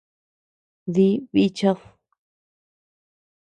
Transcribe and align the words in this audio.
Dí 0.95 1.05
bíchad. 1.33 1.79